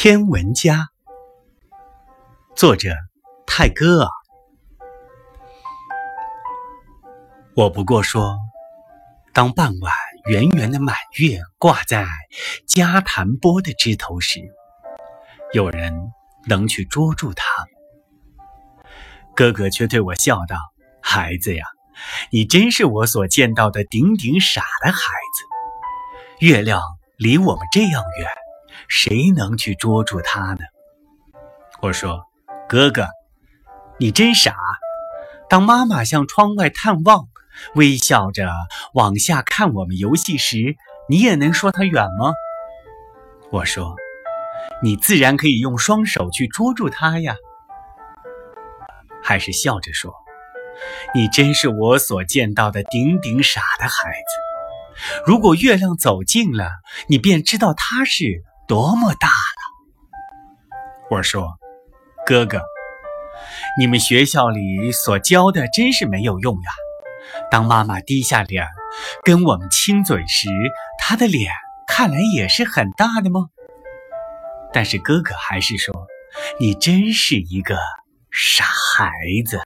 [0.00, 0.90] 天文家，
[2.54, 2.90] 作者
[3.48, 4.08] 泰戈尔。
[7.56, 8.38] 我不过说，
[9.34, 9.92] 当傍晚
[10.26, 12.06] 圆圆的满月挂在
[12.64, 14.38] 加檀波的枝头时，
[15.52, 15.92] 有人
[16.46, 17.44] 能去捉住它。
[19.34, 20.56] 哥哥却对我笑道
[21.02, 21.64] ：“孩子呀，
[22.30, 26.46] 你真是我所见到的顶顶傻的孩子。
[26.46, 26.80] 月亮
[27.16, 28.30] 离我们这样远。”
[28.88, 30.60] 谁能去捉住它呢？
[31.82, 32.24] 我说
[32.68, 33.06] ：“哥哥，
[33.98, 34.56] 你真傻。
[35.48, 37.28] 当妈妈向窗外探望，
[37.74, 38.50] 微笑着
[38.94, 40.74] 往下看我们游戏时，
[41.08, 42.32] 你也能说它远吗？”
[43.52, 43.94] 我说
[44.82, 47.36] ：“你自然可以用双手去捉住它呀。”
[49.22, 50.14] 还是笑着说
[51.14, 55.22] ：“你真是我所见到的顶顶傻的孩子。
[55.26, 56.70] 如果月亮走近了，
[57.08, 59.32] 你便知道它是。”多么大了！
[61.10, 61.58] 我说，
[62.26, 62.60] 哥哥，
[63.78, 66.70] 你们学校里所教的真是没有用呀。
[67.50, 68.66] 当妈妈低下脸
[69.24, 70.50] 跟我们亲嘴时，
[70.98, 71.50] 她的脸
[71.86, 73.46] 看来也是很大的吗？
[74.70, 76.06] 但是哥哥还是说，
[76.60, 77.78] 你真是一个
[78.30, 79.10] 傻孩
[79.46, 79.58] 子。